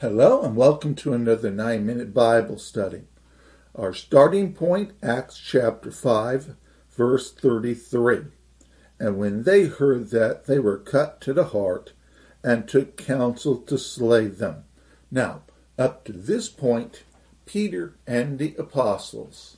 Hello 0.00 0.42
and 0.42 0.54
welcome 0.54 0.94
to 0.94 1.12
another 1.12 1.50
9 1.50 1.84
minute 1.84 2.14
Bible 2.14 2.56
study. 2.56 3.02
Our 3.74 3.92
starting 3.92 4.54
point, 4.54 4.92
Acts 5.02 5.36
chapter 5.36 5.90
5, 5.90 6.54
verse 6.96 7.32
33. 7.32 8.26
And 9.00 9.18
when 9.18 9.42
they 9.42 9.64
heard 9.64 10.10
that, 10.10 10.46
they 10.46 10.60
were 10.60 10.78
cut 10.78 11.20
to 11.22 11.32
the 11.32 11.46
heart 11.46 11.94
and 12.44 12.68
took 12.68 12.96
counsel 12.96 13.56
to 13.62 13.76
slay 13.76 14.28
them. 14.28 14.62
Now, 15.10 15.42
up 15.76 16.04
to 16.04 16.12
this 16.12 16.48
point, 16.48 17.02
Peter 17.44 17.96
and 18.06 18.38
the 18.38 18.54
apostles, 18.56 19.56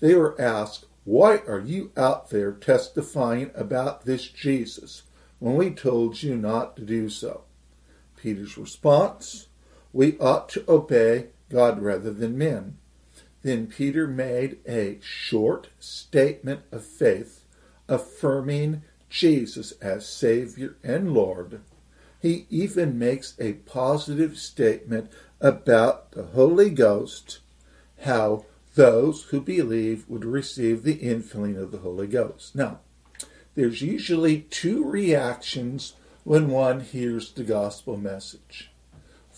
they 0.00 0.14
were 0.14 0.38
asked, 0.38 0.84
Why 1.04 1.38
are 1.46 1.60
you 1.60 1.92
out 1.96 2.28
there 2.28 2.52
testifying 2.52 3.52
about 3.54 4.04
this 4.04 4.28
Jesus 4.28 5.04
when 5.38 5.54
we 5.56 5.70
told 5.70 6.22
you 6.22 6.36
not 6.36 6.76
to 6.76 6.82
do 6.82 7.08
so? 7.08 7.44
Peter's 8.18 8.58
response, 8.58 9.47
we 9.92 10.18
ought 10.18 10.48
to 10.50 10.64
obey 10.68 11.26
God 11.48 11.80
rather 11.80 12.12
than 12.12 12.36
men. 12.36 12.76
Then 13.42 13.68
Peter 13.68 14.06
made 14.06 14.58
a 14.66 14.98
short 15.00 15.68
statement 15.78 16.62
of 16.72 16.84
faith, 16.84 17.44
affirming 17.88 18.82
Jesus 19.08 19.72
as 19.80 20.08
Savior 20.08 20.76
and 20.82 21.14
Lord. 21.14 21.60
He 22.20 22.46
even 22.50 22.98
makes 22.98 23.34
a 23.38 23.54
positive 23.54 24.36
statement 24.36 25.10
about 25.40 26.12
the 26.12 26.24
Holy 26.24 26.68
Ghost, 26.68 27.38
how 28.02 28.44
those 28.74 29.24
who 29.24 29.40
believe 29.40 30.04
would 30.08 30.24
receive 30.24 30.82
the 30.82 30.98
infilling 30.98 31.56
of 31.56 31.70
the 31.70 31.78
Holy 31.78 32.08
Ghost. 32.08 32.54
Now, 32.54 32.80
there's 33.54 33.82
usually 33.82 34.42
two 34.42 34.84
reactions 34.84 35.94
when 36.24 36.48
one 36.50 36.80
hears 36.80 37.32
the 37.32 37.44
gospel 37.44 37.96
message 37.96 38.70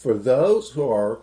for 0.01 0.15
those 0.15 0.71
who 0.71 0.89
are 0.89 1.21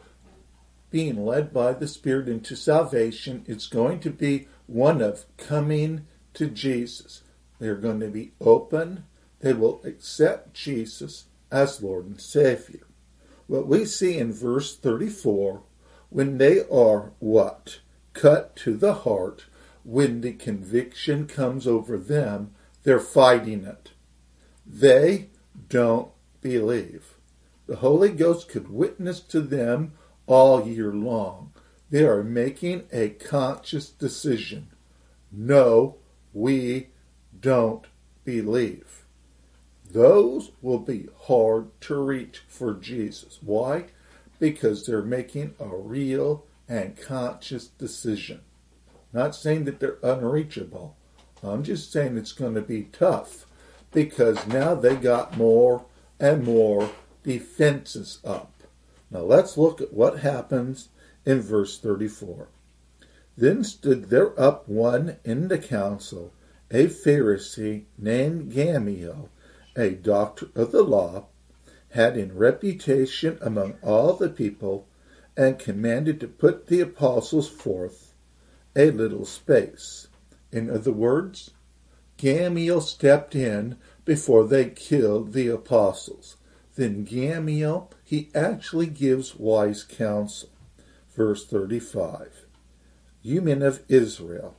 being 0.92 1.26
led 1.26 1.52
by 1.52 1.74
the 1.74 1.88
Spirit 1.88 2.30
into 2.30 2.56
salvation, 2.56 3.44
it's 3.48 3.66
going 3.66 4.00
to 4.02 4.12
be 4.12 4.48
one 4.68 5.02
of 5.02 5.26
coming 5.36 6.06
to 6.36 6.48
Jesus. 6.48 7.24
They're 7.58 7.76
going 7.76 8.02
to 8.02 8.10
be 8.10 8.34
open. 8.40 9.06
They 9.40 9.54
will 9.54 9.82
accept 9.84 10.54
Jesus 10.54 11.26
as 11.52 11.82
Lord 11.82 12.06
and 12.06 12.22
Savior. 12.22 12.86
What 13.48 13.66
we 13.66 13.84
see 13.84 14.20
in 14.20 14.32
verse 14.32 14.78
34, 14.78 15.64
when 16.10 16.38
they 16.38 16.60
are 16.72 17.14
what? 17.18 17.80
Cut 18.14 18.56
to 18.58 18.78
the 18.78 18.94
heart, 18.94 19.46
when 19.84 20.22
the 20.22 20.34
conviction 20.34 21.26
comes 21.26 21.66
over 21.66 21.98
them, 21.98 22.52
they're 22.84 23.00
fighting 23.00 23.66
it. 23.66 23.90
They 24.68 25.30
don't 25.68 26.12
believe. 26.42 27.17
The 27.68 27.78
Holy 27.78 28.10
Ghost 28.10 28.48
could 28.48 28.70
witness 28.70 29.20
to 29.20 29.42
them 29.42 29.94
all 30.26 30.66
year 30.66 30.94
long. 30.94 31.52
They 31.90 32.04
are 32.06 32.24
making 32.24 32.84
a 32.92 33.10
conscious 33.10 33.90
decision. 33.90 34.70
No, 35.32 35.98
we 36.34 36.88
don't 37.40 37.86
believe. 38.24 39.06
Those 39.92 40.52
will 40.62 40.80
be 40.80 41.08
hard 41.24 41.70
to 41.82 41.96
reach 41.96 42.42
for 42.48 42.74
Jesus. 42.74 43.40
Why? 43.42 43.86
Because 44.40 44.86
they're 44.86 45.02
making 45.02 45.56
a 45.60 45.68
real 45.68 46.46
and 46.70 46.98
conscious 46.98 47.68
decision. 47.68 48.42
Not 49.14 49.36
saying 49.36 49.66
that 49.66 49.80
they're 49.80 50.00
unreachable. 50.04 50.96
I'm 51.44 51.64
just 51.64 51.92
saying 51.92 52.18
it's 52.18 52.32
going 52.32 52.56
to 52.56 52.62
be 52.62 52.84
tough 52.92 53.46
because 53.92 54.46
now 54.48 54.76
they 54.76 54.96
got 54.96 55.38
more 55.38 55.86
and 56.20 56.44
more 56.44 56.90
defenses 57.28 58.20
up. 58.24 58.54
Now 59.12 59.20
let's 59.20 59.58
look 59.58 59.82
at 59.82 59.92
what 59.92 60.20
happens 60.20 60.88
in 61.26 61.42
verse 61.42 61.78
34. 61.78 62.48
Then 63.36 63.66
stood 63.66 64.06
there 64.06 64.40
up 64.40 64.70
one 64.70 65.18
in 65.26 65.50
the 65.50 65.58
council, 65.58 66.32
a 66.72 66.88
Pharisee 66.88 67.84
named 67.98 68.54
Gamaliel, 68.54 69.28
a 69.76 69.90
doctor 69.90 70.48
of 70.56 70.72
the 70.72 70.84
law, 70.84 71.26
had 71.90 72.16
in 72.16 72.34
reputation 72.34 73.38
among 73.42 73.76
all 73.82 74.14
the 74.14 74.30
people, 74.30 74.88
and 75.36 75.60
commanded 75.60 76.22
to 76.22 76.30
put 76.30 76.68
the 76.68 76.80
apostles 76.80 77.50
forth 77.50 78.14
a 78.74 78.90
little 78.92 79.26
space. 79.26 80.08
In 80.54 80.70
other 80.70 80.94
words, 80.94 81.52
Gamaliel 82.16 82.80
stepped 82.80 83.36
in 83.36 83.76
before 84.06 84.48
they 84.48 84.70
killed 84.70 85.34
the 85.34 85.50
apostles. 85.50 86.38
Then 86.78 87.06
Gamaliel, 87.06 87.90
he 88.04 88.30
actually 88.36 88.86
gives 88.86 89.36
wise 89.36 89.84
counsel. 89.84 90.50
Verse 91.16 91.44
35. 91.44 92.46
You 93.24 93.42
men 93.42 93.64
of 93.64 93.82
Israel, 93.90 94.56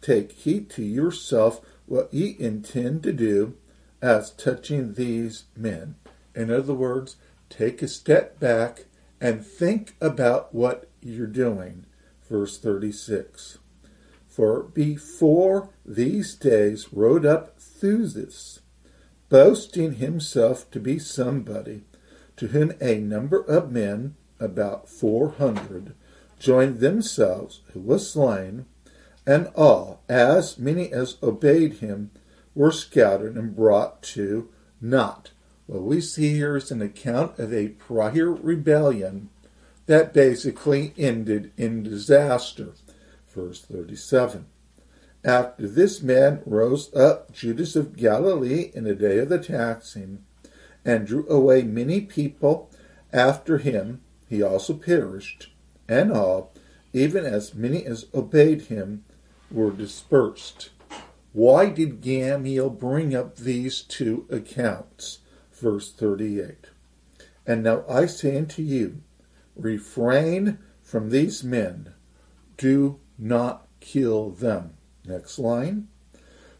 take 0.00 0.32
heed 0.32 0.70
to 0.70 0.82
yourself 0.82 1.60
what 1.84 2.12
ye 2.14 2.34
intend 2.38 3.02
to 3.02 3.12
do 3.12 3.58
as 4.00 4.30
touching 4.30 4.94
these 4.94 5.44
men. 5.54 5.96
In 6.34 6.50
other 6.50 6.72
words, 6.72 7.16
take 7.50 7.82
a 7.82 7.88
step 7.88 8.40
back 8.40 8.86
and 9.20 9.44
think 9.44 9.96
about 10.00 10.54
what 10.54 10.88
you're 11.02 11.26
doing. 11.26 11.84
Verse 12.26 12.58
36. 12.58 13.58
For 14.28 14.62
before 14.62 15.68
these 15.84 16.34
days 16.36 16.90
rode 16.90 17.26
up 17.26 17.58
Theudas, 17.60 18.60
boasting 19.30 19.94
himself 19.94 20.70
to 20.72 20.78
be 20.78 20.98
somebody, 20.98 21.82
to 22.36 22.48
whom 22.48 22.72
a 22.80 22.96
number 22.96 23.40
of 23.40 23.72
men, 23.72 24.14
about 24.38 24.88
four 24.88 25.30
hundred, 25.30 25.94
joined 26.38 26.80
themselves, 26.80 27.60
who 27.72 27.80
was 27.80 28.10
slain, 28.10 28.66
and 29.26 29.46
all, 29.54 30.02
as 30.08 30.58
many 30.58 30.92
as 30.92 31.16
obeyed 31.22 31.74
him, 31.74 32.10
were 32.54 32.72
scattered 32.72 33.36
and 33.36 33.54
brought 33.54 34.02
to 34.02 34.48
naught. 34.80 35.30
What 35.66 35.82
we 35.82 36.00
see 36.00 36.34
here 36.34 36.56
is 36.56 36.70
an 36.70 36.82
account 36.82 37.38
of 37.38 37.52
a 37.52 37.68
prior 37.68 38.32
rebellion 38.32 39.30
that 39.86 40.12
basically 40.12 40.92
ended 40.98 41.52
in 41.56 41.82
disaster. 41.82 42.72
Verse 43.32 43.62
37. 43.62 44.46
After 45.24 45.68
this 45.68 46.02
man 46.02 46.42
rose 46.46 46.94
up 46.94 47.32
Judas 47.32 47.76
of 47.76 47.96
Galilee 47.96 48.70
in 48.74 48.84
the 48.84 48.94
day 48.94 49.18
of 49.18 49.28
the 49.28 49.38
taxing, 49.38 50.24
and 50.84 51.06
drew 51.06 51.28
away 51.28 51.62
many 51.62 52.00
people 52.00 52.70
after 53.12 53.58
him. 53.58 54.00
He 54.28 54.42
also 54.42 54.74
perished, 54.74 55.52
and 55.88 56.12
all, 56.12 56.54
even 56.92 57.24
as 57.24 57.54
many 57.54 57.84
as 57.84 58.06
obeyed 58.14 58.62
him, 58.62 59.04
were 59.50 59.70
dispersed. 59.70 60.70
Why 61.32 61.66
did 61.68 62.00
Gamaliel 62.00 62.70
bring 62.70 63.14
up 63.14 63.36
these 63.36 63.82
two 63.82 64.26
accounts? 64.30 65.18
Verse 65.52 65.92
38. 65.92 66.68
And 67.46 67.62
now 67.62 67.84
I 67.88 68.06
say 68.06 68.38
unto 68.38 68.62
you, 68.62 69.02
refrain 69.54 70.58
from 70.82 71.10
these 71.10 71.44
men, 71.44 71.92
do 72.56 73.00
not 73.18 73.66
kill 73.80 74.30
them. 74.30 74.74
Next 75.04 75.38
line. 75.38 75.88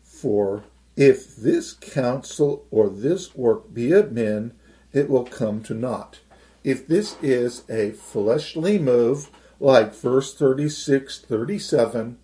For 0.02 0.64
if 0.96 1.36
this 1.36 1.72
counsel 1.72 2.66
or 2.70 2.88
this 2.88 3.34
work 3.34 3.72
be 3.72 3.92
of 3.92 4.12
men, 4.12 4.52
it 4.92 5.08
will 5.08 5.24
come 5.24 5.62
to 5.62 5.74
naught. 5.74 6.20
If 6.62 6.86
this 6.86 7.16
is 7.22 7.64
a 7.68 7.92
fleshly 7.92 8.78
move, 8.78 9.30
like 9.58 9.94
verse 9.94 10.34
36, 10.34 11.20
37, 11.20 12.18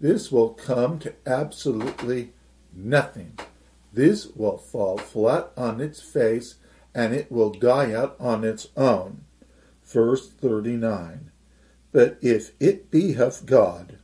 this 0.00 0.30
will 0.30 0.50
come 0.50 0.98
to 1.00 1.14
absolutely 1.26 2.32
nothing. 2.72 3.38
This 3.92 4.26
will 4.26 4.58
fall 4.58 4.98
flat 4.98 5.50
on 5.56 5.80
its 5.80 6.00
face 6.02 6.56
and 6.94 7.14
it 7.14 7.30
will 7.30 7.50
die 7.50 7.92
out 7.92 8.16
on 8.18 8.44
its 8.44 8.68
own. 8.76 9.24
Verse 9.84 10.28
39. 10.28 11.30
But 11.92 12.18
if 12.20 12.52
it 12.60 12.90
be 12.90 13.14
of 13.14 13.46
God, 13.46 13.98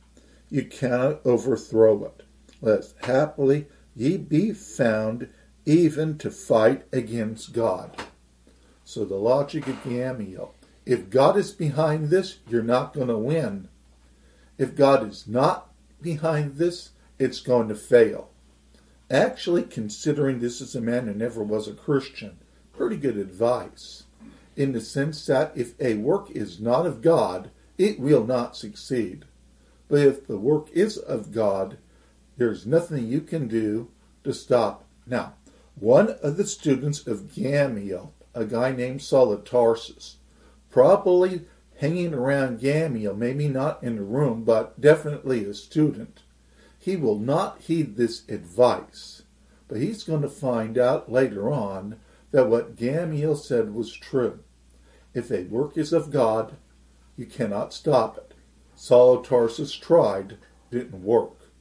you 0.49 0.63
cannot 0.63 1.25
overthrow 1.25 2.05
it, 2.05 2.23
lest 2.61 2.95
happily 3.05 3.67
ye 3.95 4.17
be 4.17 4.53
found 4.53 5.29
even 5.65 6.17
to 6.17 6.29
fight 6.29 6.83
against 6.93 7.53
God. 7.53 7.95
So 8.83 9.03
the 9.03 9.15
logic 9.15 9.67
of 9.67 9.83
Gamaliel, 9.83 10.53
if 10.85 11.09
God 11.09 11.37
is 11.37 11.51
behind 11.51 12.09
this, 12.09 12.39
you're 12.47 12.61
not 12.61 12.93
going 12.93 13.07
to 13.07 13.17
win. 13.17 13.69
If 14.57 14.75
God 14.75 15.07
is 15.07 15.27
not 15.27 15.71
behind 16.01 16.57
this, 16.57 16.91
it's 17.17 17.39
going 17.39 17.67
to 17.69 17.75
fail. 17.75 18.29
Actually, 19.09 19.63
considering 19.63 20.39
this 20.39 20.61
is 20.61 20.75
a 20.75 20.81
man 20.81 21.07
who 21.07 21.13
never 21.13 21.43
was 21.43 21.67
a 21.67 21.73
Christian, 21.73 22.37
pretty 22.73 22.97
good 22.97 23.17
advice. 23.17 24.03
In 24.55 24.71
the 24.71 24.81
sense 24.81 25.25
that 25.25 25.51
if 25.55 25.79
a 25.79 25.95
work 25.95 26.31
is 26.31 26.59
not 26.59 26.85
of 26.85 27.01
God, 27.01 27.49
it 27.77 27.99
will 27.99 28.25
not 28.25 28.55
succeed. 28.55 29.25
But 29.87 29.99
if 29.99 30.27
the 30.27 30.37
work 30.37 30.69
is 30.71 30.97
of 30.97 31.31
God, 31.31 31.77
there's 32.37 32.65
nothing 32.65 33.07
you 33.07 33.21
can 33.21 33.47
do 33.47 33.89
to 34.23 34.33
stop. 34.33 34.85
Now, 35.05 35.33
one 35.75 36.09
of 36.21 36.37
the 36.37 36.47
students 36.47 37.05
of 37.05 37.33
Gamaliel, 37.33 38.13
a 38.33 38.45
guy 38.45 38.71
named 38.71 39.01
Saul 39.01 39.31
of 39.31 39.43
Tarsus, 39.43 40.17
probably 40.69 41.41
hanging 41.77 42.13
around 42.13 42.59
Gamaliel, 42.59 43.15
maybe 43.15 43.47
not 43.47 43.83
in 43.83 43.97
the 43.97 44.03
room, 44.03 44.43
but 44.43 44.79
definitely 44.79 45.45
a 45.45 45.53
student. 45.53 46.21
He 46.79 46.95
will 46.95 47.19
not 47.19 47.61
heed 47.61 47.95
this 47.95 48.27
advice, 48.29 49.23
but 49.67 49.79
he's 49.79 50.03
going 50.03 50.21
to 50.21 50.29
find 50.29 50.77
out 50.77 51.11
later 51.11 51.51
on 51.51 51.97
that 52.31 52.47
what 52.49 52.75
Gamaliel 52.75 53.35
said 53.35 53.73
was 53.73 53.93
true. 53.93 54.39
If 55.13 55.31
a 55.31 55.43
work 55.43 55.77
is 55.77 55.93
of 55.93 56.11
God, 56.11 56.55
you 57.17 57.25
cannot 57.25 57.73
stop 57.73 58.17
it. 58.17 58.34
Saul 58.75 59.19
of 59.19 59.27
Tarsus 59.27 59.73
tried, 59.73 60.37
didn't 60.71 61.03
work. 61.03 61.51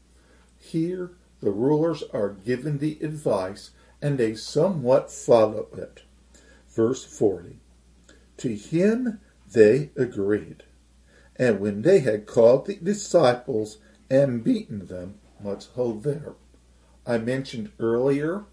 Here, 0.58 1.12
the 1.40 1.50
rulers 1.50 2.02
are 2.12 2.30
given 2.30 2.78
the 2.78 2.98
advice 3.00 3.70
and 4.00 4.18
they 4.18 4.34
somewhat 4.34 5.10
follow 5.10 5.68
it. 5.76 6.02
Verse 6.68 7.04
40 7.04 7.58
To 8.38 8.48
him 8.54 9.20
they 9.52 9.90
agreed. 9.96 10.64
And 11.36 11.60
when 11.60 11.82
they 11.82 12.00
had 12.00 12.26
called 12.26 12.66
the 12.66 12.76
disciples 12.76 13.78
and 14.10 14.44
beaten 14.44 14.86
them, 14.86 15.16
let's 15.42 15.66
hold 15.66 16.02
there. 16.02 16.34
I 17.06 17.18
mentioned 17.18 17.70
earlier 17.78 18.44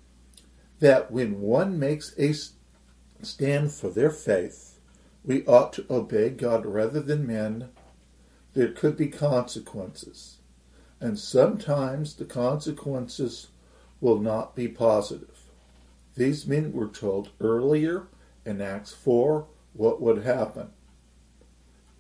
that 0.79 1.11
when 1.11 1.41
one 1.41 1.79
makes 1.79 2.13
a 2.17 2.33
stand 3.23 3.71
for 3.71 3.89
their 3.89 4.09
faith, 4.09 4.79
we 5.23 5.45
ought 5.45 5.73
to 5.73 5.85
obey 5.89 6.29
God 6.29 6.65
rather 6.65 6.99
than 6.99 7.27
men. 7.27 7.69
There 8.53 8.71
could 8.71 8.97
be 8.97 9.07
consequences. 9.07 10.37
And 10.99 11.17
sometimes 11.17 12.15
the 12.15 12.25
consequences 12.25 13.47
will 13.99 14.19
not 14.19 14.55
be 14.55 14.67
positive. 14.67 15.45
These 16.15 16.45
men 16.45 16.73
were 16.73 16.87
told 16.87 17.29
earlier 17.39 18.07
in 18.45 18.61
Acts 18.61 18.91
4 18.93 19.47
what 19.73 20.01
would 20.01 20.23
happen. 20.23 20.69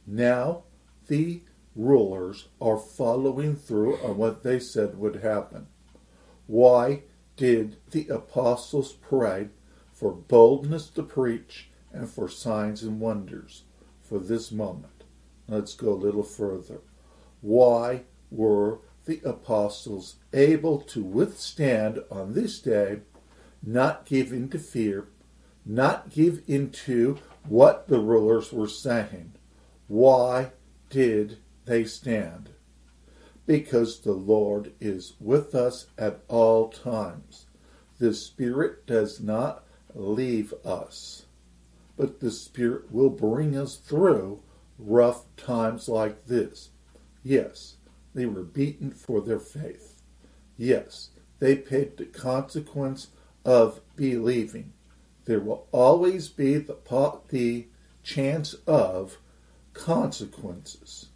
Now 0.05 0.63
the 1.07 1.41
rulers 1.75 2.47
are 2.59 2.77
following 2.77 3.55
through 3.55 3.97
on 3.97 4.17
what 4.17 4.43
they 4.43 4.59
said 4.59 4.97
would 4.97 5.17
happen. 5.17 5.67
Why 6.47 7.03
did 7.37 7.77
the 7.91 8.07
apostles 8.09 8.93
pray 8.93 9.49
for 9.93 10.11
boldness 10.11 10.89
to 10.89 11.03
preach 11.03 11.69
and 11.93 12.09
for 12.09 12.27
signs 12.27 12.83
and 12.83 12.99
wonders 12.99 13.63
for 14.01 14.19
this 14.19 14.51
moment? 14.51 15.00
Let's 15.51 15.73
go 15.73 15.91
a 15.91 15.93
little 15.93 16.23
further. 16.23 16.79
Why 17.41 18.03
were 18.29 18.79
the 19.03 19.19
apostles 19.25 20.15
able 20.31 20.79
to 20.79 21.03
withstand 21.03 21.99
on 22.09 22.33
this 22.33 22.61
day, 22.61 23.01
not 23.61 24.05
give 24.05 24.31
in 24.31 24.47
to 24.51 24.59
fear, 24.59 25.09
not 25.65 26.09
give 26.09 26.41
into 26.47 27.17
what 27.49 27.89
the 27.89 27.99
rulers 27.99 28.53
were 28.53 28.69
saying? 28.69 29.33
Why 29.89 30.53
did 30.89 31.39
they 31.65 31.83
stand? 31.83 32.51
Because 33.45 33.99
the 33.99 34.13
Lord 34.13 34.71
is 34.79 35.15
with 35.19 35.53
us 35.53 35.87
at 35.97 36.21
all 36.29 36.69
times. 36.69 37.47
The 37.99 38.13
Spirit 38.13 38.87
does 38.87 39.19
not 39.19 39.65
leave 39.93 40.53
us, 40.63 41.25
but 41.97 42.21
the 42.21 42.31
Spirit 42.31 42.89
will 42.89 43.09
bring 43.09 43.57
us 43.57 43.75
through 43.75 44.39
rough 44.81 45.23
times 45.37 45.87
like 45.87 46.25
this. 46.25 46.69
Yes, 47.23 47.75
they 48.13 48.25
were 48.25 48.43
beaten 48.43 48.91
for 48.91 49.21
their 49.21 49.39
faith. 49.39 50.01
Yes, 50.57 51.09
they 51.39 51.55
paid 51.55 51.97
the 51.97 52.05
consequence 52.05 53.07
of 53.45 53.81
believing. 53.95 54.73
There 55.25 55.39
will 55.39 55.67
always 55.71 56.27
be 56.27 56.57
the, 56.57 56.77
the 57.29 57.67
chance 58.03 58.53
of 58.67 59.17
consequences. 59.73 61.07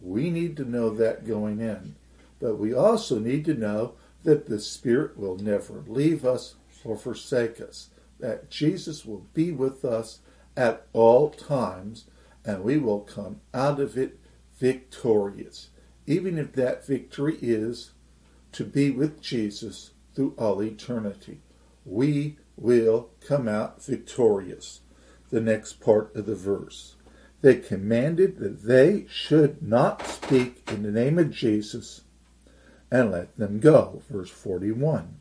We 0.00 0.30
need 0.30 0.56
to 0.58 0.64
know 0.64 0.90
that 0.90 1.26
going 1.26 1.60
in. 1.60 1.96
But 2.38 2.56
we 2.56 2.74
also 2.74 3.18
need 3.18 3.44
to 3.46 3.54
know 3.54 3.94
that 4.24 4.46
the 4.46 4.60
Spirit 4.60 5.16
will 5.16 5.36
never 5.36 5.84
leave 5.86 6.24
us 6.24 6.56
or 6.84 6.96
forsake 6.96 7.60
us, 7.60 7.90
that 8.20 8.50
Jesus 8.50 9.04
will 9.04 9.26
be 9.34 9.50
with 9.52 9.84
us 9.84 10.20
at 10.56 10.86
all 10.92 11.30
times, 11.30 12.04
and 12.46 12.62
we 12.62 12.78
will 12.78 13.00
come 13.00 13.40
out 13.52 13.80
of 13.80 13.98
it 13.98 14.18
victorious, 14.58 15.70
even 16.06 16.38
if 16.38 16.52
that 16.52 16.86
victory 16.86 17.36
is 17.42 17.90
to 18.52 18.64
be 18.64 18.90
with 18.90 19.20
Jesus 19.20 19.90
through 20.14 20.34
all 20.38 20.62
eternity. 20.62 21.40
We 21.84 22.38
will 22.56 23.10
come 23.20 23.48
out 23.48 23.84
victorious. 23.84 24.80
The 25.30 25.40
next 25.40 25.80
part 25.80 26.14
of 26.14 26.24
the 26.26 26.36
verse 26.36 26.96
they 27.42 27.54
commanded 27.56 28.38
that 28.38 28.62
they 28.62 29.06
should 29.08 29.62
not 29.62 30.06
speak 30.06 30.62
in 30.68 30.82
the 30.82 30.90
name 30.90 31.18
of 31.18 31.30
Jesus 31.30 32.00
and 32.90 33.12
let 33.12 33.36
them 33.36 33.60
go. 33.60 34.02
Verse 34.10 34.30
41. 34.30 35.16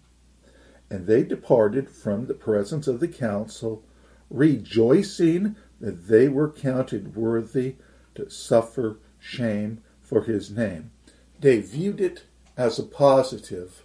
And 0.90 1.08
they 1.08 1.24
departed 1.24 1.90
from 1.90 2.26
the 2.26 2.34
presence 2.34 2.88
of 2.88 3.00
the 3.00 3.08
council, 3.08 3.84
rejoicing 4.30 5.56
that 5.80 6.08
they 6.08 6.28
were 6.28 6.50
counted 6.52 7.16
worthy 7.16 7.76
to 8.16 8.30
suffer 8.30 9.00
shame 9.20 9.82
for 10.02 10.24
his 10.24 10.50
name. 10.50 10.92
They 11.40 11.60
viewed 11.60 12.00
it 12.00 12.24
as 12.58 12.80
a 12.80 12.84
positive 12.84 13.84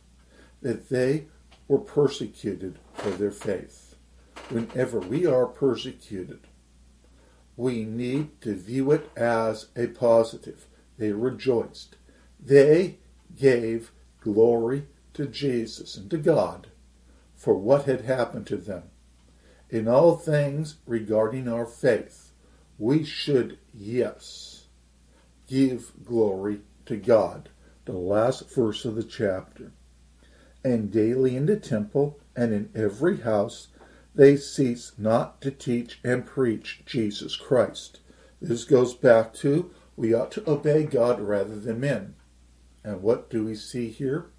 that 0.63 0.89
they 0.89 1.27
were 1.67 1.79
persecuted 1.79 2.79
for 2.95 3.11
their 3.11 3.31
faith. 3.31 3.97
Whenever 4.49 5.01
we 5.01 5.27
are 5.27 5.47
persecuted, 5.47 6.41
we 7.57 7.85
need 7.85 8.41
to 8.41 8.55
view 8.55 8.91
it 8.91 9.11
as 9.17 9.67
a 9.77 9.87
positive. 9.87 10.67
They 10.99 11.13
rejoiced. 11.13 11.97
They 12.39 12.99
gave 13.37 13.93
glory 14.21 14.87
to 15.15 15.27
Jesus 15.27 15.97
and 15.97 16.11
to 16.11 16.19
God 16.19 16.69
for 17.35 17.55
what 17.55 17.85
had 17.85 18.03
happened 18.03 18.47
to 18.49 18.57
them. 18.57 18.90
In 19.71 19.87
all 19.87 20.17
things 20.17 20.77
regarding 20.85 21.47
our 21.47 21.65
faith, 21.65 22.33
we 22.77 23.05
should, 23.05 23.59
yes, 23.73 24.67
give 25.47 25.93
glory 26.05 26.63
to 26.87 26.97
God. 26.97 27.51
The 27.85 27.93
last 27.93 28.51
verse 28.51 28.85
of 28.85 28.97
the 28.97 29.05
chapter. 29.05 29.73
And 30.65 30.91
daily 30.91 31.37
in 31.37 31.47
the 31.47 31.57
temple 31.57 32.19
and 32.35 32.53
in 32.53 32.71
every 32.75 33.21
house 33.21 33.69
they 34.15 34.37
cease 34.37 34.93
not 34.99 35.41
to 35.41 35.53
teach 35.53 36.01
and 36.03 36.27
preach 36.27 36.83
Jesus 36.85 37.37
Christ. 37.37 38.01
This 38.41 38.65
goes 38.65 38.95
back 38.95 39.33
to 39.35 39.71
we 39.97 40.13
ought 40.13 40.33
to 40.33 40.51
obey 40.51 40.85
God 40.85 41.21
rather 41.21 41.61
than 41.61 41.81
men. 41.81 42.17
And 42.83 43.03
what 43.03 43.31
do 43.31 43.45
we 43.45 43.55
see 43.55 43.89
here? 43.91 44.31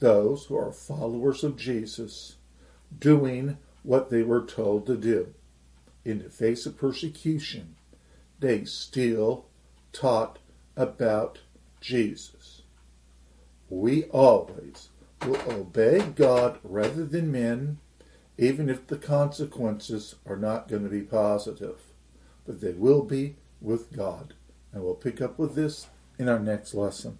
Those 0.00 0.44
who 0.46 0.56
are 0.56 0.72
followers 0.72 1.42
of 1.44 1.56
Jesus 1.56 2.36
doing 2.96 3.56
what 3.82 4.10
they 4.10 4.22
were 4.22 4.44
told 4.44 4.86
to 4.86 4.96
do. 4.96 5.34
In 6.04 6.20
the 6.20 6.30
face 6.30 6.66
of 6.66 6.78
persecution, 6.78 7.76
they 8.38 8.64
still 8.64 9.46
taught 9.92 10.38
about 10.76 11.40
Jesus. 11.80 12.62
We 13.68 14.04
always 14.04 14.88
will 15.24 15.40
obey 15.50 16.00
God 16.14 16.58
rather 16.62 17.04
than 17.04 17.32
men 17.32 17.78
even 18.38 18.70
if 18.70 18.86
the 18.86 18.96
consequences 18.96 20.14
are 20.24 20.36
not 20.36 20.68
going 20.68 20.84
to 20.84 20.88
be 20.88 21.02
positive, 21.02 21.80
but 22.46 22.60
they 22.60 22.72
will 22.72 23.02
be 23.02 23.34
with 23.60 23.94
God. 23.94 24.34
And 24.72 24.82
we'll 24.82 24.94
pick 24.94 25.20
up 25.20 25.38
with 25.38 25.56
this 25.56 25.88
in 26.18 26.28
our 26.28 26.38
next 26.38 26.72
lesson. 26.72 27.18